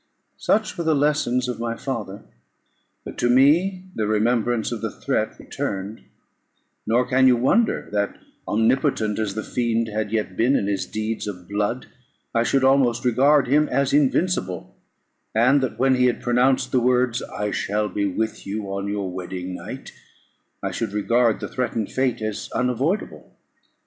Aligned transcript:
Such 0.39 0.79
were 0.79 0.83
the 0.83 0.95
lessons 0.95 1.47
of 1.47 1.59
my 1.59 1.75
father. 1.75 2.23
But 3.03 3.19
to 3.19 3.29
me 3.29 3.83
the 3.93 4.07
remembrance 4.07 4.71
of 4.71 4.81
the 4.81 4.89
threat 4.89 5.37
returned: 5.37 6.01
nor 6.87 7.05
can 7.05 7.27
you 7.27 7.35
wonder, 7.37 7.87
that, 7.91 8.17
omnipotent 8.47 9.19
as 9.19 9.35
the 9.35 9.43
fiend 9.43 9.89
had 9.89 10.11
yet 10.11 10.35
been 10.35 10.55
in 10.55 10.65
his 10.65 10.87
deeds 10.87 11.27
of 11.27 11.47
blood, 11.47 11.85
I 12.33 12.41
should 12.41 12.63
almost 12.63 13.05
regard 13.05 13.47
him 13.47 13.69
as 13.69 13.93
invincible; 13.93 14.75
and 15.35 15.61
that 15.61 15.77
when 15.77 15.93
he 15.93 16.05
had 16.07 16.19
pronounced 16.23 16.71
the 16.71 16.79
words, 16.79 17.21
"I 17.21 17.51
shall 17.51 17.87
be 17.87 18.07
with 18.07 18.47
you 18.47 18.73
on 18.73 18.87
your 18.87 19.07
wedding 19.11 19.53
night," 19.53 19.91
I 20.63 20.71
should 20.71 20.93
regard 20.93 21.39
the 21.39 21.47
threatened 21.47 21.91
fate 21.91 22.23
as 22.23 22.49
unavoidable. 22.55 23.37